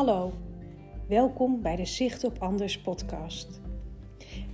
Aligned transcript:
Hallo, 0.00 0.32
welkom 1.08 1.62
bij 1.62 1.76
de 1.76 1.84
Zicht 1.84 2.24
op 2.24 2.38
Anders 2.38 2.80
podcast. 2.80 3.60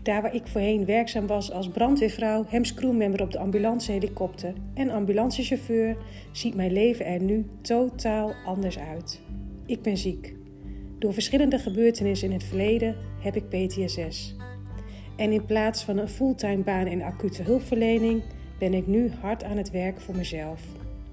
Daar 0.03 0.23
waar 0.23 0.35
ik 0.35 0.47
voorheen 0.47 0.85
werkzaam 0.85 1.27
was 1.27 1.53
als 1.53 1.69
brandweervrouw, 1.69 2.45
hemscrewmember 2.49 3.23
op 3.23 3.31
de 3.31 3.39
ambulancehelikopter 3.39 4.55
en 4.75 4.91
ambulancechauffeur, 4.91 5.97
ziet 6.33 6.55
mijn 6.55 6.73
leven 6.73 7.07
er 7.07 7.21
nu 7.21 7.47
totaal 7.61 8.33
anders 8.47 8.79
uit. 8.79 9.21
Ik 9.67 9.83
ben 9.83 9.97
ziek. 9.97 10.35
Door 10.99 11.13
verschillende 11.13 11.59
gebeurtenissen 11.59 12.29
in 12.29 12.35
het 12.35 12.45
verleden 12.45 12.97
heb 13.21 13.37
ik 13.37 13.49
PTSS. 13.49 14.37
En 15.17 15.33
in 15.33 15.45
plaats 15.45 15.85
van 15.85 15.97
een 15.97 16.09
fulltime 16.09 16.63
baan 16.63 16.87
in 16.87 17.03
acute 17.03 17.43
hulpverlening 17.43 18.23
ben 18.59 18.75
ik 18.75 18.87
nu 18.87 19.11
hard 19.21 19.45
aan 19.45 19.57
het 19.57 19.71
werk 19.71 20.01
voor 20.01 20.17
mezelf. 20.17 20.63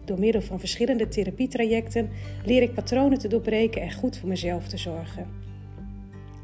Door 0.06 0.20
middel 0.20 0.42
van 0.42 0.60
verschillende 0.60 1.08
therapietrajecten 1.08 2.10
leer 2.46 2.62
ik 2.62 2.74
patronen 2.74 3.20
te 3.20 3.28
doorbreken 3.28 3.82
en 3.82 3.94
goed 3.94 4.18
voor 4.18 4.30
mezelf 4.30 4.68
te 4.68 4.78
zorgen. 4.78 5.28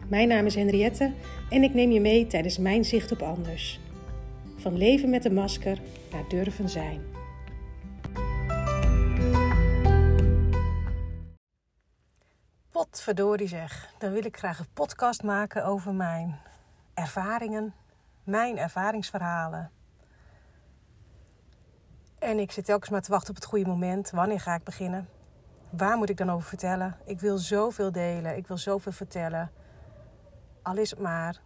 Mijn 0.08 0.28
naam 0.28 0.46
is 0.46 0.56
Henriette 0.56 1.12
en 1.50 1.64
ik 1.64 1.74
neem 1.74 1.92
je 1.92 2.02
mee 2.02 2.28
tijdens 2.28 2.58
mijn 2.58 2.86
zicht 2.86 3.12
op 3.12 3.22
anders. 3.22 3.80
Van 4.58 4.78
leven 4.78 5.10
met 5.10 5.26
een 5.26 5.34
masker 5.34 5.78
naar 6.12 6.24
durven 6.30 6.70
zijn. 6.70 7.02
Potverdorie 12.72 13.48
zeg, 13.48 13.94
dan 13.98 14.12
wil 14.12 14.26
ik 14.26 14.38
graag 14.38 14.60
een 14.60 14.74
podcast 14.74 15.24
maken 15.24 15.66
over 15.66 15.94
mijn 15.94 16.40
ervaringen, 16.94 17.74
mijn 18.24 18.58
ervaringsverhalen. 18.58 19.79
En 22.20 22.40
ik 22.40 22.52
zit 22.52 22.66
telkens 22.66 22.90
maar 22.90 23.02
te 23.02 23.12
wachten 23.12 23.30
op 23.30 23.36
het 23.36 23.46
goede 23.46 23.68
moment. 23.68 24.10
Wanneer 24.10 24.40
ga 24.40 24.56
ik 24.56 24.64
beginnen? 24.64 25.10
Waar 25.70 25.98
moet 25.98 26.10
ik 26.10 26.18
dan 26.18 26.32
over 26.32 26.48
vertellen? 26.48 26.98
Ik 27.06 27.20
wil 27.20 27.38
zoveel 27.38 27.92
delen. 27.92 28.38
Ik 28.38 28.48
wil 28.48 28.58
zoveel 28.58 28.92
vertellen. 28.92 29.52
Al 30.62 30.78
is 30.78 30.90
het 30.90 31.00
maar 31.00 31.42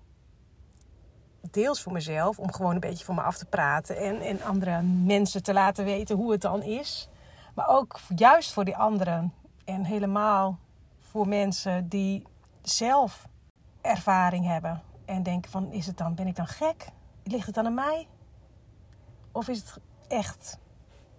deels 1.52 1.82
voor 1.82 1.92
mezelf, 1.92 2.40
om 2.40 2.52
gewoon 2.52 2.74
een 2.74 2.80
beetje 2.80 3.06
voor 3.06 3.16
me 3.16 3.22
af 3.22 3.38
te 3.38 3.46
praten 3.46 3.98
en, 3.98 4.22
en 4.22 4.42
andere 4.42 4.82
mensen 4.82 5.44
te 5.44 5.54
laten 5.54 5.86
weten 5.86 6.16
hoe 6.16 6.32
het 6.32 6.42
dan 6.42 6.62
is. 6.62 7.10
Maar 7.56 7.68
ook 7.68 8.00
juist 8.16 8.54
voor 8.54 8.66
die 8.66 8.78
anderen 8.78 9.34
en 9.66 9.86
helemaal 9.86 10.60
voor 11.00 11.28
mensen 11.28 11.90
die 11.90 12.24
zelf 12.62 13.28
ervaring 13.82 14.46
hebben 14.46 14.82
en 15.06 15.24
denken 15.24 15.52
van 15.52 15.72
is 15.72 15.86
het 15.86 15.98
dan, 15.98 16.16
ben 16.16 16.28
ik 16.28 16.36
dan 16.36 16.48
gek? 16.48 16.88
Ligt 17.24 17.46
het 17.46 17.56
dan 17.56 17.66
aan 17.66 17.74
mij? 17.74 18.08
Of 19.32 19.48
is 19.48 19.60
het 19.60 19.80
echt 20.08 20.58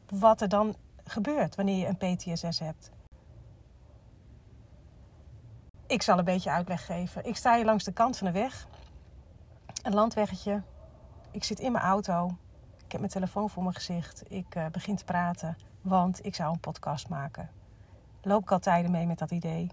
wat 0.09 0.41
er 0.41 0.49
dan 0.49 0.77
gebeurt 1.05 1.55
wanneer 1.55 1.79
je 1.79 1.87
een 1.87 2.17
PTSS 2.17 2.59
hebt? 2.59 2.91
Ik 5.87 6.03
zal 6.03 6.19
een 6.19 6.25
beetje 6.25 6.51
uitleg 6.51 6.87
geven. 6.87 7.27
Ik 7.27 7.37
sta 7.37 7.57
hier 7.57 7.65
langs 7.65 7.85
de 7.85 7.93
kant 7.93 8.19
van 8.19 8.27
de 8.27 8.33
weg. 8.33 8.67
Een 9.83 9.95
landweggetje. 9.95 10.63
Ik 11.31 11.45
zit 11.45 11.61
in 11.61 11.73
mijn 11.73 11.85
auto. 11.85 12.27
Ik 12.85 12.93
heb 12.93 13.01
mijn 13.01 13.13
telefoon 13.13 13.51
voor 13.51 13.63
mijn 13.63 13.75
gezicht. 13.75 14.23
Ik 14.29 14.55
uh, 14.55 14.67
begin 14.67 14.97
te 14.97 15.05
praten, 15.05 15.57
want 15.81 16.25
ik 16.25 16.35
zou 16.35 16.53
een 16.53 16.61
podcast 16.61 17.09
maken. 17.09 17.51
Loop 18.23 18.43
ik 18.43 18.53
al 18.53 18.59
tijden 18.59 18.91
mee 18.91 19.07
met 19.07 19.19
dat 19.19 19.31
idee. 19.31 19.71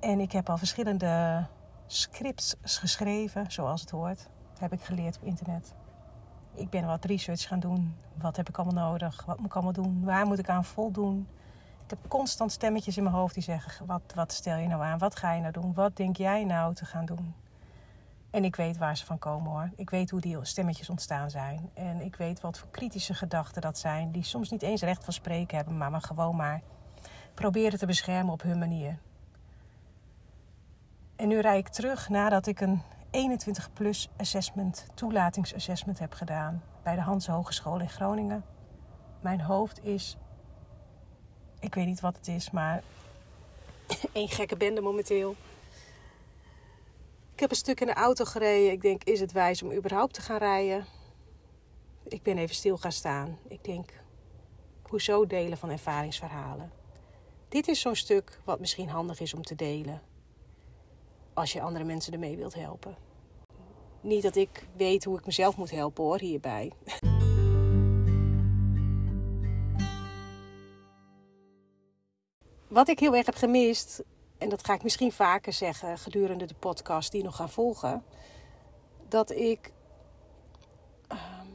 En 0.00 0.20
ik 0.20 0.32
heb 0.32 0.50
al 0.50 0.58
verschillende 0.58 1.46
scripts 1.86 2.56
geschreven, 2.62 3.52
zoals 3.52 3.80
het 3.80 3.90
hoort. 3.90 4.28
heb 4.58 4.72
ik 4.72 4.82
geleerd 4.82 5.16
op 5.16 5.22
internet. 5.22 5.74
Ik 6.54 6.70
ben 6.70 6.86
wat 6.86 7.04
research 7.04 7.48
gaan 7.48 7.60
doen. 7.60 7.96
Wat 8.14 8.36
heb 8.36 8.48
ik 8.48 8.58
allemaal 8.58 8.90
nodig? 8.90 9.24
Wat 9.24 9.36
moet 9.36 9.46
ik 9.46 9.54
allemaal 9.54 9.72
doen? 9.72 10.04
Waar 10.04 10.26
moet 10.26 10.38
ik 10.38 10.48
aan 10.48 10.64
voldoen? 10.64 11.28
Ik 11.84 11.90
heb 11.90 11.98
constant 12.08 12.52
stemmetjes 12.52 12.96
in 12.96 13.02
mijn 13.02 13.14
hoofd 13.14 13.34
die 13.34 13.42
zeggen: 13.42 13.86
wat, 13.86 14.02
wat 14.14 14.32
stel 14.32 14.56
je 14.56 14.68
nou 14.68 14.82
aan? 14.82 14.98
Wat 14.98 15.16
ga 15.16 15.32
je 15.32 15.40
nou 15.40 15.52
doen? 15.52 15.74
Wat 15.74 15.96
denk 15.96 16.16
jij 16.16 16.44
nou 16.44 16.74
te 16.74 16.84
gaan 16.84 17.04
doen? 17.04 17.34
En 18.30 18.44
ik 18.44 18.56
weet 18.56 18.76
waar 18.76 18.96
ze 18.96 19.04
van 19.04 19.18
komen 19.18 19.50
hoor. 19.50 19.70
Ik 19.76 19.90
weet 19.90 20.10
hoe 20.10 20.20
die 20.20 20.38
stemmetjes 20.42 20.90
ontstaan 20.90 21.30
zijn. 21.30 21.70
En 21.74 22.00
ik 22.00 22.16
weet 22.16 22.40
wat 22.40 22.58
voor 22.58 22.68
kritische 22.70 23.14
gedachten 23.14 23.62
dat 23.62 23.78
zijn. 23.78 24.10
Die 24.10 24.22
soms 24.22 24.50
niet 24.50 24.62
eens 24.62 24.82
recht 24.82 25.04
van 25.04 25.12
spreken 25.12 25.56
hebben, 25.56 25.76
maar, 25.76 25.90
maar 25.90 26.00
gewoon 26.00 26.36
maar 26.36 26.62
proberen 27.34 27.78
te 27.78 27.86
beschermen 27.86 28.32
op 28.32 28.42
hun 28.42 28.58
manier. 28.58 28.98
En 31.16 31.28
nu 31.28 31.40
rijd 31.40 31.66
ik 31.66 31.72
terug 31.72 32.08
nadat 32.08 32.46
ik 32.46 32.60
een 32.60 32.82
21 33.14 33.72
plus 33.72 34.08
assessment, 34.16 34.86
toelatingsassessment 34.94 35.98
heb 35.98 36.12
gedaan 36.12 36.62
bij 36.82 36.94
de 36.94 37.00
Hans 37.00 37.26
Hogeschool 37.26 37.80
in 37.80 37.88
Groningen. 37.88 38.44
Mijn 39.20 39.40
hoofd 39.40 39.84
is, 39.84 40.16
ik 41.60 41.74
weet 41.74 41.86
niet 41.86 42.00
wat 42.00 42.16
het 42.16 42.28
is, 42.28 42.50
maar 42.50 42.82
één 44.12 44.28
gekke 44.28 44.56
bende 44.56 44.80
momenteel. 44.80 45.34
Ik 47.32 47.40
heb 47.40 47.50
een 47.50 47.56
stuk 47.56 47.80
in 47.80 47.86
de 47.86 47.94
auto 47.94 48.24
gereden. 48.24 48.72
Ik 48.72 48.82
denk, 48.82 49.04
is 49.04 49.20
het 49.20 49.32
wijs 49.32 49.62
om 49.62 49.72
überhaupt 49.72 50.14
te 50.14 50.20
gaan 50.20 50.38
rijden? 50.38 50.86
Ik 52.08 52.22
ben 52.22 52.38
even 52.38 52.54
stil 52.54 52.76
gaan 52.76 52.92
staan. 52.92 53.38
Ik 53.48 53.64
denk, 53.64 53.92
hoezo 54.82 55.26
delen 55.26 55.58
van 55.58 55.70
ervaringsverhalen? 55.70 56.72
Dit 57.48 57.68
is 57.68 57.80
zo'n 57.80 57.96
stuk 57.96 58.40
wat 58.44 58.60
misschien 58.60 58.88
handig 58.88 59.20
is 59.20 59.34
om 59.34 59.42
te 59.42 59.54
delen 59.54 60.02
als 61.34 61.52
je 61.52 61.60
andere 61.60 61.84
mensen 61.84 62.12
ermee 62.12 62.36
wilt 62.36 62.54
helpen. 62.54 62.96
Niet 64.00 64.22
dat 64.22 64.36
ik 64.36 64.66
weet 64.76 65.04
hoe 65.04 65.18
ik 65.18 65.26
mezelf 65.26 65.56
moet 65.56 65.70
helpen 65.70 66.04
hoor, 66.04 66.18
hierbij. 66.18 66.72
Wat 72.68 72.88
ik 72.88 72.98
heel 72.98 73.16
erg 73.16 73.26
heb 73.26 73.34
gemist, 73.34 74.02
en 74.38 74.48
dat 74.48 74.64
ga 74.64 74.74
ik 74.74 74.82
misschien 74.82 75.12
vaker 75.12 75.52
zeggen 75.52 75.98
gedurende 75.98 76.46
de 76.46 76.54
podcast 76.54 77.12
die 77.12 77.22
nog 77.22 77.36
gaan 77.36 77.50
volgen, 77.50 78.04
dat 79.08 79.30
ik 79.30 79.72
ehm, 81.08 81.46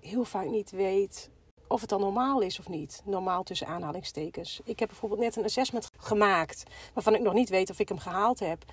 heel 0.00 0.24
vaak 0.24 0.46
niet 0.46 0.70
weet 0.70 1.30
of 1.72 1.80
het 1.80 1.90
dan 1.90 2.00
normaal 2.00 2.40
is 2.40 2.58
of 2.58 2.68
niet. 2.68 3.02
Normaal 3.04 3.42
tussen 3.42 3.66
aanhalingstekens. 3.66 4.60
Ik 4.64 4.78
heb 4.78 4.88
bijvoorbeeld 4.88 5.20
net 5.20 5.36
een 5.36 5.44
assessment 5.44 5.90
gemaakt 5.96 6.62
waarvan 6.94 7.14
ik 7.14 7.20
nog 7.20 7.32
niet 7.32 7.48
weet 7.48 7.70
of 7.70 7.78
ik 7.78 7.88
hem 7.88 7.98
gehaald 7.98 8.40
heb. 8.40 8.64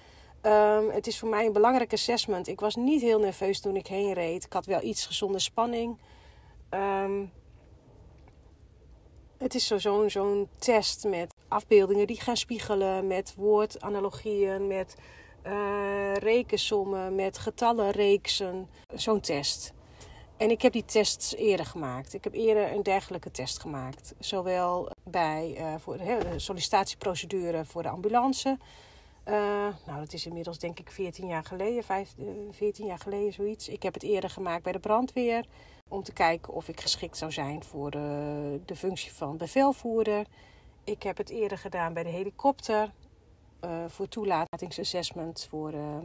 Um, 0.42 0.90
het 0.90 1.08
is 1.08 1.20
voor 1.20 1.30
mij 1.30 1.46
een 1.46 1.54
belangrijk 1.54 1.94
assessment. 1.94 2.48
Ik 2.48 2.60
was 2.60 2.76
niet 2.76 3.02
heel 3.02 3.20
nerveus 3.20 3.60
toen 3.60 3.76
ik 3.76 3.88
heen 3.88 4.14
reed. 4.14 4.44
Ik 4.44 4.54
had 4.54 4.66
wel 4.66 4.84
iets 4.84 5.06
gezonde 5.06 5.40
spanning. 5.40 5.98
Um, 6.70 7.32
het 9.38 9.56
is 9.56 9.68
zo'n 9.68 10.10
zo 10.10 10.48
test 10.58 11.04
met 11.04 11.34
afbeeldingen 11.48 12.08
die 12.08 12.22
gaan 12.22 12.38
spiegelen, 12.38 13.08
met 13.08 13.34
woordanalogieën, 13.38 14.68
met 14.68 14.96
uh, 15.46 16.14
rekensommen, 16.14 17.16
met 17.16 17.38
getallenreeksen. 17.38 18.70
Zo'n 18.96 19.20
test. 19.20 19.74
En 20.40 20.50
ik 20.50 20.62
heb 20.62 20.74
die 20.74 20.86
tests 20.86 21.36
eerder 21.36 21.66
gemaakt. 21.66 22.14
Ik 22.14 22.24
heb 22.24 22.34
eerder 22.34 22.72
een 22.72 22.84
dergelijke 22.84 23.32
test 23.32 23.60
gemaakt. 23.60 24.14
Zowel 24.20 24.92
bij 25.04 25.56
uh, 25.58 25.74
voor 25.80 25.98
de 25.98 26.34
sollicitatieprocedure 26.36 27.66
voor 27.66 27.84
de 27.84 27.90
ambulance. 27.90 28.58
Uh, 29.28 29.34
nou, 29.86 30.00
dat 30.00 30.14
is 30.14 30.26
inmiddels 30.26 30.60
denk 30.60 30.80
ik 30.80 30.92
14 30.92 31.28
jaar 31.28 31.44
geleden, 31.44 31.84
15, 31.84 32.48
14 32.52 32.86
jaar 32.86 33.00
geleden 33.00 33.34
zoiets. 33.34 33.70
Ik 33.70 33.84
heb 33.84 33.94
het 33.94 34.04
eerder 34.04 34.30
gemaakt 34.30 34.64
bij 34.64 34.72
de 34.72 34.80
brandweer. 34.80 35.46
Om 35.88 36.04
te 36.04 36.14
kijken 36.14 36.54
of 36.54 36.68
ik 36.68 36.82
geschikt 36.82 37.18
zou 37.18 37.32
zijn 37.32 37.64
voor 37.64 37.92
de, 37.92 38.60
de 38.66 38.76
functie 38.76 39.12
van 39.14 39.38
bevelvoerder. 39.38 40.26
Ik 40.84 41.04
heb 41.04 41.18
het 41.18 41.30
eerder 41.30 41.58
gedaan 41.58 41.94
bij 41.94 42.04
de 42.04 42.10
helikopter. 42.10 42.92
Voor 43.88 44.08
toelatingsassessment 44.08 45.48
voor 45.50 45.74
uh, 45.74 45.98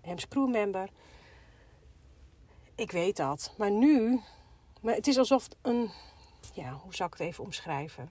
HEMS 0.00 0.28
crewmember. 0.28 0.88
Ik 2.78 2.90
weet 2.90 3.16
dat. 3.16 3.54
Maar 3.56 3.70
nu, 3.70 4.20
maar 4.80 4.94
het 4.94 5.06
is 5.06 5.18
alsof 5.18 5.48
een, 5.62 5.90
ja, 6.52 6.72
hoe 6.72 6.94
zou 6.94 7.10
ik 7.12 7.18
het 7.18 7.26
even 7.26 7.44
omschrijven? 7.44 8.10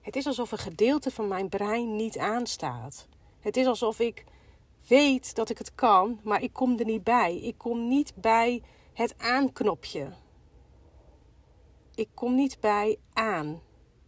Het 0.00 0.16
is 0.16 0.26
alsof 0.26 0.52
een 0.52 0.58
gedeelte 0.58 1.10
van 1.10 1.28
mijn 1.28 1.48
brein 1.48 1.96
niet 1.96 2.18
aanstaat. 2.18 3.08
Het 3.40 3.56
is 3.56 3.66
alsof 3.66 4.00
ik 4.00 4.24
weet 4.86 5.34
dat 5.34 5.50
ik 5.50 5.58
het 5.58 5.74
kan, 5.74 6.20
maar 6.22 6.42
ik 6.42 6.52
kom 6.52 6.78
er 6.78 6.84
niet 6.84 7.04
bij. 7.04 7.36
Ik 7.36 7.58
kom 7.58 7.88
niet 7.88 8.12
bij 8.14 8.62
het 8.92 9.14
aanknopje. 9.18 10.12
Ik 11.94 12.08
kom 12.14 12.34
niet 12.34 12.60
bij 12.60 12.98
aan. 13.12 13.60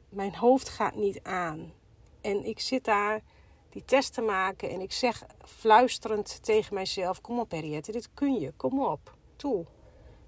Mijn 0.09 0.35
hoofd 0.35 0.69
gaat 0.69 0.94
niet 0.94 1.23
aan. 1.23 1.73
En 2.21 2.44
ik 2.44 2.61
zit 2.61 2.85
daar 2.85 3.23
die 3.79 3.87
test 3.87 4.13
te 4.13 4.21
maken 4.21 4.71
en 4.71 4.81
ik 4.81 4.93
zeg 4.93 5.27
fluisterend 5.45 6.43
tegen 6.43 6.75
mijzelf: 6.75 7.21
Kom 7.21 7.39
op, 7.39 7.51
Henriette, 7.51 7.93
dit 7.93 8.15
kun 8.15 8.35
je. 8.35 8.53
Kom 8.57 8.85
op, 8.85 9.15
toe. 9.37 9.65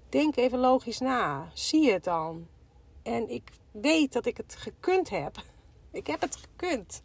Denk 0.09 0.35
even 0.35 0.59
logisch 0.59 0.99
na. 0.99 1.49
Zie 1.53 1.91
het 1.91 2.03
dan. 2.03 2.47
En 3.03 3.29
ik 3.29 3.51
weet 3.71 4.13
dat 4.13 4.25
ik 4.25 4.37
het 4.37 4.55
gekund 4.55 5.09
heb. 5.09 5.35
Ik 5.91 6.07
heb 6.07 6.21
het 6.21 6.35
gekund. 6.35 7.03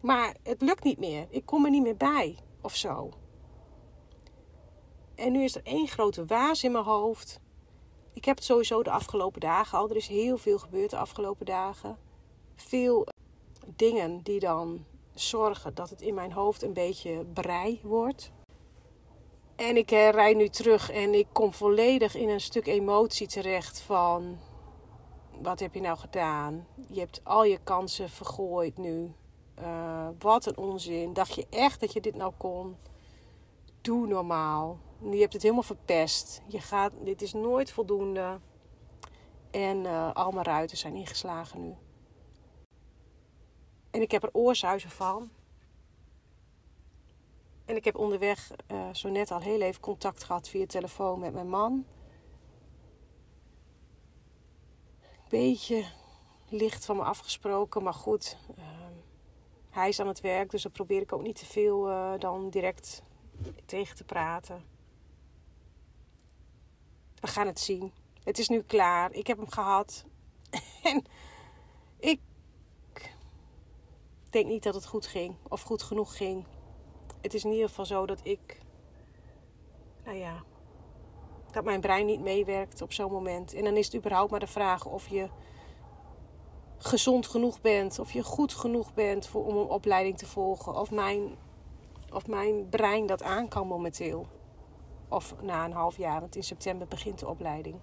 Maar 0.00 0.36
het 0.42 0.60
lukt 0.60 0.84
niet 0.84 0.98
meer. 0.98 1.26
Ik 1.30 1.46
kom 1.46 1.64
er 1.64 1.70
niet 1.70 1.82
meer 1.82 1.96
bij 1.96 2.38
of 2.60 2.76
zo. 2.76 3.10
En 5.14 5.32
nu 5.32 5.42
is 5.42 5.54
er 5.54 5.64
één 5.64 5.88
grote 5.88 6.24
waas 6.24 6.64
in 6.64 6.72
mijn 6.72 6.84
hoofd. 6.84 7.40
ik 8.12 8.24
heb 8.24 8.36
het 8.36 8.44
sowieso 8.44 8.82
de 8.82 8.90
afgelopen 8.90 9.40
dagen 9.40 9.78
al. 9.78 9.90
Er 9.90 9.96
is 9.96 10.08
heel 10.08 10.36
veel 10.36 10.58
gebeurd 10.58 10.90
de 10.90 10.96
afgelopen 10.96 11.46
dagen. 11.46 11.98
Veel 12.56 13.06
dingen 13.76 14.22
die 14.22 14.40
dan 14.40 14.84
zorgen 15.14 15.74
dat 15.74 15.90
het 15.90 16.00
in 16.00 16.14
mijn 16.14 16.32
hoofd 16.32 16.62
een 16.62 16.72
beetje 16.72 17.24
brei 17.32 17.80
wordt. 17.82 18.30
En 19.56 19.76
ik 19.76 19.90
rijd 19.90 20.36
nu 20.36 20.48
terug 20.48 20.90
en 20.90 21.14
ik 21.14 21.26
kom 21.32 21.52
volledig 21.52 22.14
in 22.14 22.28
een 22.28 22.40
stuk 22.40 22.66
emotie 22.66 23.26
terecht 23.26 23.80
van... 23.80 24.38
Wat 25.42 25.60
heb 25.60 25.74
je 25.74 25.80
nou 25.80 25.98
gedaan? 25.98 26.66
Je 26.88 27.00
hebt 27.00 27.20
al 27.24 27.44
je 27.44 27.58
kansen 27.64 28.10
vergooid 28.10 28.78
nu. 28.78 29.12
Uh, 29.58 30.08
wat 30.18 30.46
een 30.46 30.56
onzin. 30.56 31.12
Dacht 31.12 31.34
je 31.34 31.46
echt 31.50 31.80
dat 31.80 31.92
je 31.92 32.00
dit 32.00 32.16
nou 32.16 32.32
kon? 32.36 32.76
Doe 33.80 34.06
normaal. 34.06 34.78
Je 35.10 35.20
hebt 35.20 35.32
het 35.32 35.42
helemaal 35.42 35.62
verpest. 35.62 36.42
Je 36.46 36.60
gaat, 36.60 36.92
dit 37.04 37.22
is 37.22 37.32
nooit 37.32 37.70
voldoende. 37.70 38.40
En 39.50 39.84
uh, 39.84 40.12
al 40.14 40.30
mijn 40.30 40.44
ruiten 40.44 40.76
zijn 40.76 40.94
ingeslagen 40.94 41.60
nu. 41.62 41.74
En 43.92 44.00
ik 44.00 44.10
heb 44.10 44.22
er 44.22 44.32
oorzuizen 44.32 44.90
van. 44.90 45.30
En 47.64 47.76
ik 47.76 47.84
heb 47.84 47.96
onderweg 47.96 48.50
uh, 48.72 48.94
zo 48.94 49.08
net 49.08 49.30
al 49.30 49.40
heel 49.40 49.60
even 49.60 49.80
contact 49.80 50.24
gehad 50.24 50.48
via 50.48 50.66
telefoon 50.66 51.20
met 51.20 51.32
mijn 51.32 51.48
man. 51.48 51.86
Beetje 55.28 55.84
licht 56.48 56.84
van 56.84 56.96
me 56.96 57.02
afgesproken, 57.02 57.82
maar 57.82 57.94
goed. 57.94 58.36
Uh, 58.58 58.64
hij 59.70 59.88
is 59.88 60.00
aan 60.00 60.06
het 60.06 60.20
werk, 60.20 60.50
dus 60.50 60.62
dan 60.62 60.72
probeer 60.72 61.00
ik 61.00 61.12
ook 61.12 61.22
niet 61.22 61.38
te 61.38 61.46
veel 61.46 61.90
uh, 61.90 62.12
dan 62.18 62.50
direct 62.50 63.02
tegen 63.64 63.96
te 63.96 64.04
praten. 64.04 64.64
We 67.14 67.26
gaan 67.26 67.46
het 67.46 67.60
zien. 67.60 67.92
Het 68.24 68.38
is 68.38 68.48
nu 68.48 68.62
klaar. 68.62 69.12
Ik 69.12 69.26
heb 69.26 69.36
hem 69.36 69.50
gehad. 69.50 70.04
en 70.82 71.04
ik 71.98 72.20
denk 74.32 74.46
niet 74.46 74.62
dat 74.62 74.74
het 74.74 74.86
goed 74.86 75.06
ging. 75.06 75.34
Of 75.48 75.62
goed 75.62 75.82
genoeg 75.82 76.16
ging. 76.16 76.44
Het 77.20 77.34
is 77.34 77.44
in 77.44 77.50
ieder 77.50 77.68
geval 77.68 77.86
zo 77.86 78.06
dat 78.06 78.20
ik. 78.22 78.60
Nou 80.04 80.16
ja. 80.16 80.42
Dat 81.50 81.64
mijn 81.64 81.80
brein 81.80 82.06
niet 82.06 82.20
meewerkt 82.20 82.82
op 82.82 82.92
zo'n 82.92 83.12
moment. 83.12 83.54
En 83.54 83.64
dan 83.64 83.76
is 83.76 83.86
het 83.86 83.94
überhaupt 83.94 84.30
maar 84.30 84.40
de 84.40 84.46
vraag 84.46 84.86
of 84.86 85.08
je 85.08 85.28
gezond 86.78 87.26
genoeg 87.26 87.60
bent. 87.60 87.98
Of 87.98 88.12
je 88.12 88.22
goed 88.22 88.54
genoeg 88.54 88.94
bent 88.94 89.26
voor, 89.26 89.44
om 89.44 89.56
een 89.56 89.68
opleiding 89.68 90.18
te 90.18 90.26
volgen. 90.26 90.80
Of 90.80 90.90
mijn, 90.90 91.36
of 92.12 92.26
mijn 92.26 92.68
brein 92.68 93.06
dat 93.06 93.22
aan 93.22 93.48
kan 93.48 93.66
momenteel. 93.66 94.26
Of 95.08 95.34
na 95.42 95.64
een 95.64 95.72
half 95.72 95.96
jaar, 95.96 96.20
want 96.20 96.36
in 96.36 96.44
september 96.44 96.88
begint 96.88 97.18
de 97.18 97.28
opleiding. 97.28 97.76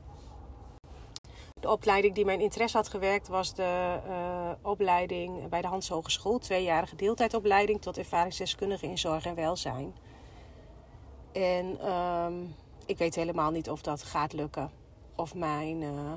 De 1.59 1.69
opleiding 1.69 2.15
die 2.15 2.25
mijn 2.25 2.41
interesse 2.41 2.77
had 2.77 2.87
gewerkt 2.87 3.27
was 3.27 3.53
de 3.53 3.99
uh, 4.07 4.51
opleiding 4.61 5.49
bij 5.49 5.61
de 5.61 5.67
Hans 5.67 5.89
Hogeschool. 5.89 6.37
Tweejarige 6.37 6.95
deeltijdopleiding 6.95 7.81
tot 7.81 7.97
ervaringsdeskundige 7.97 8.85
in 8.85 8.97
zorg 8.97 9.25
en 9.25 9.35
welzijn. 9.35 9.95
En 11.31 11.93
um, 11.93 12.55
ik 12.85 12.97
weet 12.97 13.15
helemaal 13.15 13.51
niet 13.51 13.69
of 13.69 13.81
dat 13.81 14.03
gaat 14.03 14.33
lukken. 14.33 14.71
Of 15.15 15.35
mijn 15.35 15.81
uh, 15.81 16.13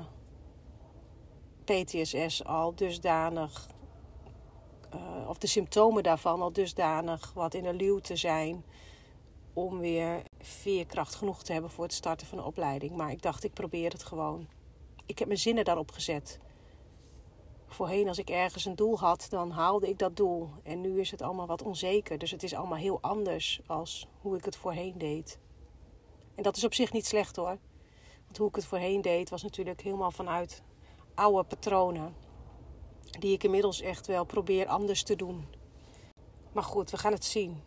PTSS 1.63 2.45
al 2.45 2.75
dusdanig, 2.75 3.67
uh, 4.95 5.29
of 5.29 5.37
de 5.37 5.47
symptomen 5.47 6.03
daarvan 6.03 6.41
al 6.41 6.53
dusdanig 6.53 7.31
wat 7.33 7.53
in 7.53 7.63
de 7.63 7.73
luwte 7.73 8.15
zijn 8.15 8.65
om 9.53 9.79
weer 9.79 10.21
veerkracht 10.39 11.15
genoeg 11.15 11.43
te 11.43 11.53
hebben 11.53 11.71
voor 11.71 11.83
het 11.83 11.93
starten 11.93 12.27
van 12.27 12.37
een 12.37 12.43
opleiding. 12.43 12.95
Maar 12.95 13.11
ik 13.11 13.21
dacht, 13.21 13.43
ik 13.43 13.53
probeer 13.53 13.91
het 13.91 14.03
gewoon. 14.03 14.47
Ik 15.05 15.19
heb 15.19 15.27
mijn 15.27 15.39
zinnen 15.39 15.65
daarop 15.65 15.91
gezet. 15.91 16.39
Voorheen, 17.67 18.07
als 18.07 18.17
ik 18.17 18.29
ergens 18.29 18.65
een 18.65 18.75
doel 18.75 18.99
had, 18.99 19.25
dan 19.29 19.51
haalde 19.51 19.89
ik 19.89 19.97
dat 19.97 20.15
doel. 20.15 20.49
En 20.63 20.81
nu 20.81 20.99
is 20.99 21.11
het 21.11 21.21
allemaal 21.21 21.47
wat 21.47 21.63
onzeker. 21.63 22.17
Dus 22.17 22.31
het 22.31 22.43
is 22.43 22.53
allemaal 22.53 22.77
heel 22.77 23.01
anders 23.01 23.61
als 23.67 24.07
hoe 24.21 24.37
ik 24.37 24.45
het 24.45 24.55
voorheen 24.55 24.97
deed. 24.97 25.39
En 26.35 26.43
dat 26.43 26.57
is 26.57 26.63
op 26.63 26.73
zich 26.73 26.91
niet 26.91 27.05
slecht 27.05 27.35
hoor. 27.35 27.57
Want 28.25 28.37
hoe 28.37 28.47
ik 28.47 28.55
het 28.55 28.65
voorheen 28.65 29.01
deed, 29.01 29.29
was 29.29 29.43
natuurlijk 29.43 29.81
helemaal 29.81 30.11
vanuit 30.11 30.63
oude 31.15 31.43
patronen. 31.43 32.15
Die 33.19 33.33
ik 33.33 33.43
inmiddels 33.43 33.81
echt 33.81 34.07
wel 34.07 34.25
probeer 34.25 34.67
anders 34.67 35.03
te 35.03 35.15
doen. 35.15 35.47
Maar 36.51 36.63
goed, 36.63 36.89
we 36.89 36.97
gaan 36.97 37.11
het 37.11 37.25
zien. 37.25 37.61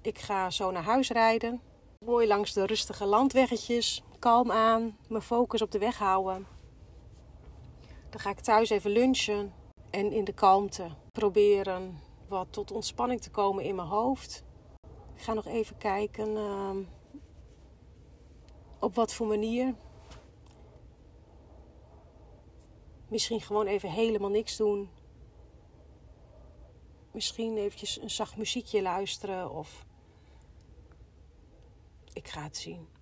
Ik 0.00 0.18
ga 0.18 0.50
zo 0.50 0.70
naar 0.70 0.82
huis 0.82 1.10
rijden. 1.10 1.60
Mooi 2.04 2.26
langs 2.26 2.52
de 2.52 2.66
rustige 2.66 3.06
landweggetjes. 3.06 4.02
Kalm 4.18 4.50
aan. 4.50 4.96
Mijn 5.08 5.22
focus 5.22 5.62
op 5.62 5.70
de 5.70 5.78
weg 5.78 5.98
houden. 5.98 6.46
Dan 8.10 8.20
ga 8.20 8.30
ik 8.30 8.40
thuis 8.40 8.70
even 8.70 8.90
lunchen. 8.90 9.52
En 9.90 10.12
in 10.12 10.24
de 10.24 10.32
kalmte 10.32 10.90
proberen 11.12 12.00
wat 12.28 12.52
tot 12.52 12.70
ontspanning 12.70 13.20
te 13.20 13.30
komen 13.30 13.64
in 13.64 13.74
mijn 13.74 13.88
hoofd. 13.88 14.44
Ik 15.14 15.22
ga 15.22 15.32
nog 15.32 15.46
even 15.46 15.76
kijken 15.76 16.28
uh, 16.28 16.76
op 18.78 18.94
wat 18.94 19.14
voor 19.14 19.26
manier. 19.26 19.74
Misschien 23.08 23.40
gewoon 23.40 23.66
even 23.66 23.90
helemaal 23.90 24.30
niks 24.30 24.56
doen. 24.56 24.90
Misschien 27.12 27.56
eventjes 27.56 28.00
een 28.00 28.10
zacht 28.10 28.36
muziekje 28.36 28.82
luisteren 28.82 29.50
of 29.50 29.86
ik 32.12 32.28
ga 32.28 32.42
het 32.42 32.56
zien. 32.56 32.97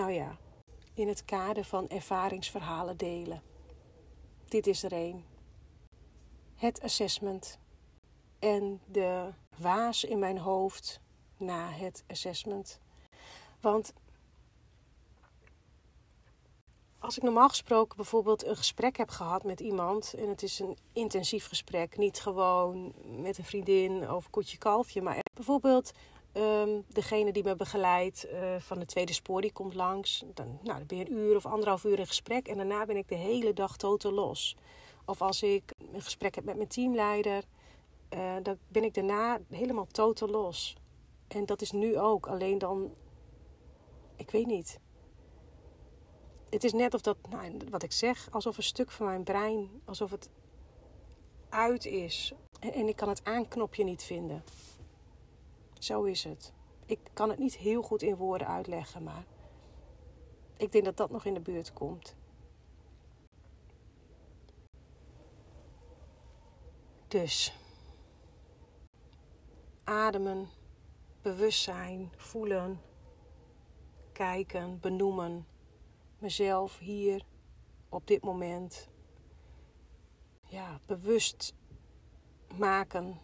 Nou 0.00 0.12
ja, 0.12 0.36
in 0.94 1.08
het 1.08 1.24
kader 1.24 1.64
van 1.64 1.88
ervaringsverhalen 1.88 2.96
delen. 2.96 3.42
Dit 4.48 4.66
is 4.66 4.82
er 4.82 4.92
een. 4.92 5.24
Het 6.56 6.82
assessment 6.82 7.58
en 8.38 8.80
de 8.86 9.28
waas 9.56 10.04
in 10.04 10.18
mijn 10.18 10.38
hoofd 10.38 11.00
na 11.36 11.70
het 11.70 12.04
assessment. 12.06 12.80
Want 13.60 13.92
als 16.98 17.16
ik 17.16 17.22
normaal 17.22 17.48
gesproken 17.48 17.96
bijvoorbeeld 17.96 18.44
een 18.44 18.56
gesprek 18.56 18.96
heb 18.96 19.08
gehad 19.08 19.44
met 19.44 19.60
iemand 19.60 20.14
en 20.14 20.28
het 20.28 20.42
is 20.42 20.58
een 20.58 20.76
intensief 20.92 21.46
gesprek, 21.46 21.96
niet 21.96 22.20
gewoon 22.20 22.92
met 23.04 23.38
een 23.38 23.44
vriendin 23.44 24.08
over 24.08 24.30
koetje 24.30 24.58
kalfje, 24.58 25.02
maar 25.02 25.18
bijvoorbeeld 25.34 25.92
um, 26.34 26.84
degene 26.88 27.32
die 27.32 27.44
me 27.44 27.56
begeleidt 27.56 28.26
uh, 28.32 28.54
van 28.58 28.78
de 28.78 28.86
tweede 28.86 29.12
spoor, 29.12 29.40
die 29.40 29.52
komt 29.52 29.74
langs. 29.74 30.24
Dan, 30.34 30.58
nou, 30.62 30.78
dan 30.78 30.86
ben 30.86 30.98
je 30.98 31.06
een 31.06 31.12
uur 31.12 31.36
of 31.36 31.46
anderhalf 31.46 31.84
uur 31.84 31.98
in 31.98 32.06
gesprek 32.06 32.48
en 32.48 32.56
daarna 32.56 32.86
ben 32.86 32.96
ik 32.96 33.08
de 33.08 33.14
hele 33.14 33.52
dag 33.52 33.76
totaal 33.76 34.12
los. 34.12 34.56
Of 35.04 35.22
als 35.22 35.42
ik 35.42 35.72
een 35.92 36.02
gesprek 36.02 36.34
heb 36.34 36.44
met 36.44 36.56
mijn 36.56 36.68
teamleider, 36.68 37.44
uh, 38.14 38.34
dan 38.42 38.58
ben 38.68 38.84
ik 38.84 38.94
daarna 38.94 39.38
helemaal 39.48 39.86
totaal 39.86 40.28
los. 40.28 40.76
En 41.28 41.46
dat 41.46 41.62
is 41.62 41.70
nu 41.70 41.98
ook, 41.98 42.26
alleen 42.26 42.58
dan, 42.58 42.94
ik 44.16 44.30
weet 44.30 44.46
niet 44.46 44.78
het 46.50 46.64
is 46.64 46.72
net 46.72 46.94
of 46.94 47.00
dat, 47.00 47.16
nou, 47.30 47.56
wat 47.70 47.82
ik 47.82 47.92
zeg, 47.92 48.28
alsof 48.30 48.56
een 48.56 48.62
stuk 48.62 48.90
van 48.90 49.06
mijn 49.06 49.22
brein, 49.22 49.82
alsof 49.84 50.10
het 50.10 50.28
uit 51.48 51.86
is. 51.86 52.32
En, 52.60 52.88
ik 52.88 52.96
kan 52.96 53.08
het 53.08 53.24
aanknopje 53.24 53.84
niet 53.84 54.02
vinden. 54.02 54.44
Zo 55.80 56.02
is 56.02 56.24
het. 56.24 56.52
Ik 56.84 56.98
kan 57.12 57.28
het 57.28 57.38
niet 57.38 57.56
heel 57.56 57.82
goed 57.82 58.02
in 58.02 58.16
woorden 58.16 58.46
uitleggen, 58.46 59.02
maar 59.02 59.24
ik 60.56 60.72
denk 60.72 60.84
dat 60.84 60.96
dat 60.96 61.10
nog 61.10 61.24
in 61.24 61.34
de 61.34 61.40
buurt 61.40 61.72
komt. 61.72 62.16
Dus 67.08 67.58
ademen, 69.84 70.48
bewustzijn, 71.22 72.12
voelen, 72.16 72.80
kijken, 74.12 74.80
benoemen 74.80 75.46
mezelf 76.18 76.78
hier 76.78 77.24
op 77.88 78.06
dit 78.06 78.22
moment 78.22 78.88
ja, 80.46 80.80
bewust 80.86 81.54
maken 82.58 83.20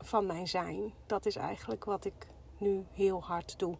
van 0.00 0.26
mijn 0.26 0.48
zijn. 0.48 0.94
Dat 1.06 1.26
is 1.26 1.36
eigenlijk 1.36 1.84
wat 1.84 2.04
ik 2.04 2.26
nu 2.58 2.86
heel 2.92 3.22
hard 3.22 3.58
doe. 3.58 3.78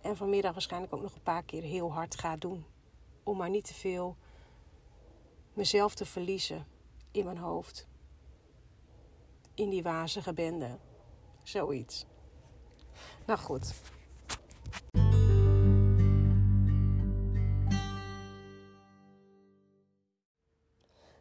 En 0.00 0.16
vanmiddag 0.16 0.52
waarschijnlijk 0.52 0.94
ook 0.94 1.02
nog 1.02 1.14
een 1.14 1.22
paar 1.22 1.42
keer 1.42 1.62
heel 1.62 1.92
hard 1.92 2.18
ga 2.18 2.36
doen. 2.36 2.66
Om 3.22 3.36
maar 3.36 3.50
niet 3.50 3.64
te 3.64 3.74
veel 3.74 4.16
mezelf 5.52 5.94
te 5.94 6.06
verliezen 6.06 6.66
in 7.10 7.24
mijn 7.24 7.38
hoofd. 7.38 7.86
In 9.54 9.70
die 9.70 9.82
wazige 9.82 10.32
bende. 10.32 10.78
Zoiets. 11.42 12.06
Nou 13.26 13.38
goed. 13.38 13.74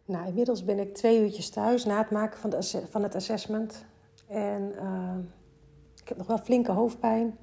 Nou, 0.05 0.27
inmiddels 0.27 0.63
ben 0.63 0.79
ik 0.79 0.93
twee 0.93 1.21
uurtjes 1.21 1.49
thuis 1.49 1.85
na 1.85 1.97
het 1.97 2.11
maken 2.11 2.39
van, 2.39 2.63
van 2.89 3.03
het 3.03 3.15
assessment. 3.15 3.85
En 4.27 4.71
uh, 4.75 5.17
ik 6.01 6.07
heb 6.07 6.17
nog 6.17 6.27
wel 6.27 6.37
flinke 6.37 6.71
hoofdpijn. 6.71 7.37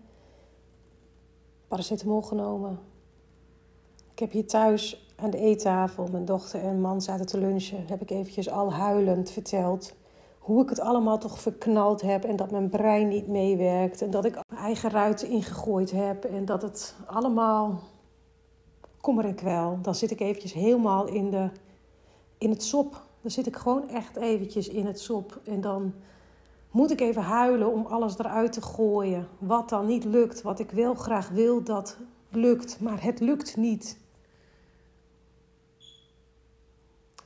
paracetamol 1.69 2.23
genomen. 2.23 2.79
Ik 4.13 4.19
heb 4.19 4.31
hier 4.31 4.47
thuis 4.47 5.13
aan 5.17 5.31
de 5.31 5.39
eettafel, 5.39 6.09
mijn 6.13 6.25
dochter 6.25 6.61
en 6.61 6.81
man 6.81 7.03
zaten 7.03 7.27
te 7.27 7.39
lunchen, 7.39 7.87
heb 7.87 8.03
ik 8.03 8.11
eventjes 8.11 8.51
al 8.51 8.73
huilend 8.73 9.31
verteld 9.31 9.95
hoe 10.43 10.63
ik 10.63 10.69
het 10.69 10.81
allemaal 10.81 11.19
toch 11.19 11.41
verknald 11.41 12.01
heb 12.01 12.25
en 12.25 12.37
dat 12.37 12.51
mijn 12.51 12.69
brein 12.69 13.09
niet 13.09 13.27
meewerkt 13.29 14.03
en 14.03 14.11
dat 14.11 14.25
ik 14.25 14.39
eigen 14.57 14.91
ruiten 14.91 15.29
ingegooid 15.29 15.91
heb 15.91 16.25
en 16.25 16.45
dat 16.45 16.63
het 16.63 16.95
allemaal 17.07 17.81
kommer 19.01 19.25
en 19.25 19.35
kwel. 19.35 19.79
Dan 19.83 19.95
zit 19.95 20.11
ik 20.11 20.21
eventjes 20.21 20.53
helemaal 20.53 21.07
in, 21.07 21.31
de, 21.31 21.51
in 22.43 22.51
het 22.51 22.63
sop. 22.63 23.03
Dan 23.21 23.31
zit 23.31 23.47
ik 23.47 23.57
gewoon 23.57 23.89
echt 23.89 24.17
eventjes 24.17 24.69
in 24.69 24.87
het 24.87 25.01
sop 25.01 25.41
en 25.45 25.61
dan 25.61 25.95
moet 26.71 26.91
ik 26.91 27.01
even 27.01 27.23
huilen 27.23 27.73
om 27.73 27.87
alles 27.87 28.19
eruit 28.19 28.53
te 28.53 28.63
gooien. 28.63 29.29
Wat 29.39 29.69
dan 29.69 29.87
niet 29.87 30.05
lukt, 30.05 30.43
wat 30.43 30.59
ik 30.59 30.71
wel 30.71 30.95
graag 30.95 31.29
wil 31.29 31.63
dat 31.63 31.97
lukt, 32.29 32.81
maar 32.81 33.03
het 33.03 33.21
lukt 33.21 33.57
niet. 33.57 33.99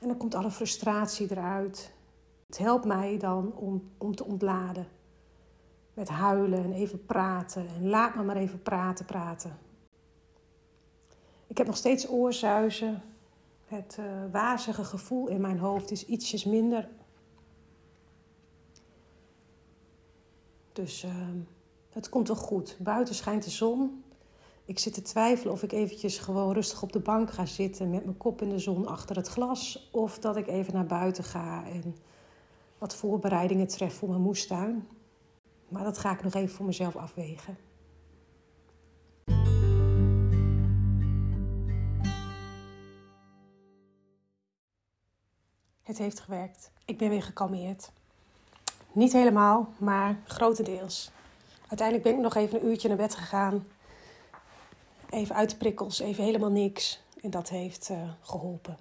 En 0.01 0.09
dan 0.09 0.17
komt 0.17 0.35
alle 0.35 0.51
frustratie 0.51 1.31
eruit. 1.31 1.93
Het 2.47 2.59
helpt 2.59 2.85
mij 2.85 3.19
dan 3.19 3.53
om, 3.55 3.91
om 3.99 4.15
te 4.15 4.25
ontladen. 4.25 4.87
Met 5.95 6.09
huilen 6.09 6.65
en 6.65 6.73
even 6.73 7.07
praten. 7.07 7.67
En 7.77 7.89
laat 7.89 8.15
me 8.15 8.23
maar 8.23 8.37
even 8.37 8.63
praten, 8.63 9.05
praten. 9.05 9.59
Ik 11.47 11.59
heb 11.59 11.67
nog 11.67 11.77
steeds 11.77 12.09
oorzuizen. 12.09 13.03
Het 13.67 13.97
uh, 14.01 14.07
wazige 14.33 14.85
gevoel 14.85 15.29
in 15.29 15.41
mijn 15.41 15.59
hoofd 15.59 15.91
is 15.91 16.07
ietsjes 16.07 16.45
minder. 16.45 16.89
Dus 20.73 21.05
uh, 21.05 21.13
het 21.91 22.09
komt 22.09 22.29
wel 22.29 22.37
goed. 22.37 22.77
Buiten 22.79 23.15
schijnt 23.15 23.45
de 23.45 23.51
zon. 23.51 24.05
Ik 24.65 24.79
zit 24.79 24.95
te 24.95 25.03
twijfelen 25.03 25.53
of 25.53 25.63
ik 25.63 25.73
eventjes 25.73 26.19
gewoon 26.19 26.53
rustig 26.53 26.83
op 26.83 26.93
de 26.93 27.01
bank 27.01 27.31
ga 27.31 27.47
zitten 27.47 27.91
met 27.91 28.05
mijn 28.05 28.17
kop 28.17 28.43
in 28.43 28.49
de 28.49 28.59
zon 28.59 28.87
achter 28.87 29.17
het 29.17 29.29
glas. 29.29 29.89
Of 29.93 30.19
dat 30.19 30.37
ik 30.37 30.47
even 30.47 30.75
naar 30.75 30.87
buiten 30.87 31.25
ga 31.25 31.65
en 31.65 31.97
wat 32.79 32.95
voorbereidingen 32.95 33.67
tref 33.67 33.95
voor 33.95 34.09
mijn 34.09 34.21
moestuin. 34.21 34.89
Maar 35.69 35.85
dat 35.85 35.99
ga 35.99 36.13
ik 36.13 36.23
nog 36.23 36.35
even 36.35 36.55
voor 36.55 36.67
mezelf 36.67 36.97
afwegen. 36.97 37.66
Het 45.87 45.99
heeft 45.99 46.21
gewerkt. 46.21 46.71
Ik 46.85 46.99
ben 46.99 47.09
weer 47.09 47.23
gekalmeerd. 47.23 47.91
Niet 48.93 49.13
helemaal, 49.13 49.69
maar 49.79 50.19
grotendeels. 50.25 51.11
Uiteindelijk 51.69 52.09
ben 52.09 52.17
ik 52.17 52.23
nog 52.23 52.35
even 52.35 52.61
een 52.61 52.67
uurtje 52.67 52.89
naar 52.89 52.97
bed 52.97 53.15
gegaan. 53.15 53.67
Even 55.11 55.35
uit 55.35 55.51
de 55.51 55.57
prikkels, 55.57 55.99
even 55.99 56.25
helemaal 56.25 56.51
niks. 56.51 57.01
En 57.23 57.31
dat 57.31 57.49
heeft 57.49 57.89
uh, 57.91 58.11
geholpen. 58.21 58.79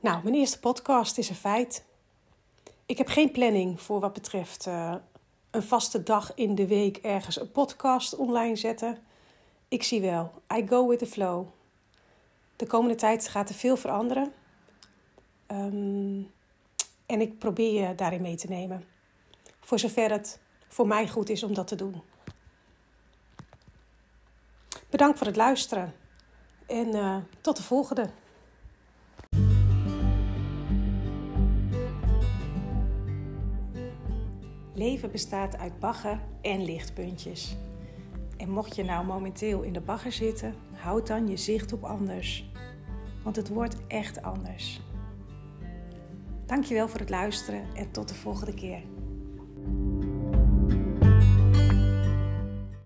Nou, 0.00 0.22
mijn 0.22 0.34
eerste 0.34 0.60
podcast 0.60 1.18
is 1.18 1.28
een 1.28 1.34
feit. 1.34 1.84
Ik 2.86 2.98
heb 2.98 3.08
geen 3.08 3.30
planning 3.30 3.80
voor 3.80 4.00
wat 4.00 4.12
betreft 4.12 4.66
uh, 4.66 4.94
een 5.50 5.62
vaste 5.62 6.02
dag 6.02 6.34
in 6.34 6.54
de 6.54 6.66
week 6.66 6.96
ergens 6.96 7.40
een 7.40 7.52
podcast 7.52 8.16
online 8.16 8.56
zetten. 8.56 8.98
Ik 9.68 9.82
zie 9.82 10.00
wel, 10.00 10.32
I 10.56 10.66
go 10.68 10.88
with 10.88 10.98
the 10.98 11.06
flow. 11.06 11.46
De 12.58 12.66
komende 12.66 12.94
tijd 12.94 13.28
gaat 13.28 13.48
er 13.48 13.54
veel 13.54 13.76
veranderen. 13.76 14.32
Um, 15.50 16.30
en 17.06 17.20
ik 17.20 17.38
probeer 17.38 17.88
je 17.88 17.94
daarin 17.94 18.22
mee 18.22 18.36
te 18.36 18.48
nemen. 18.48 18.84
Voor 19.60 19.78
zover 19.78 20.10
het 20.10 20.40
voor 20.68 20.86
mij 20.86 21.08
goed 21.08 21.28
is 21.28 21.42
om 21.42 21.54
dat 21.54 21.66
te 21.66 21.74
doen. 21.74 22.02
Bedankt 24.90 25.18
voor 25.18 25.26
het 25.26 25.36
luisteren 25.36 25.94
en 26.66 26.88
uh, 26.88 27.16
tot 27.40 27.56
de 27.56 27.62
volgende. 27.62 28.10
Leven 34.74 35.10
bestaat 35.10 35.56
uit 35.56 35.78
bagger 35.78 36.20
en 36.40 36.64
lichtpuntjes. 36.64 37.56
En 38.38 38.50
mocht 38.50 38.76
je 38.76 38.84
nou 38.84 39.06
momenteel 39.06 39.62
in 39.62 39.72
de 39.72 39.80
bagger 39.80 40.12
zitten, 40.12 40.54
houd 40.72 41.06
dan 41.06 41.28
je 41.28 41.36
zicht 41.36 41.72
op 41.72 41.84
anders. 41.84 42.50
Want 43.22 43.36
het 43.36 43.48
wordt 43.48 43.86
echt 43.86 44.22
anders. 44.22 44.80
Dankjewel 46.46 46.88
voor 46.88 47.00
het 47.00 47.10
luisteren 47.10 47.64
en 47.74 47.90
tot 47.90 48.08
de 48.08 48.14
volgende 48.14 48.54
keer. 48.54 48.82